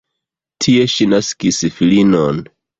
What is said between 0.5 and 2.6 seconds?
Tie ŝi naskis filinon.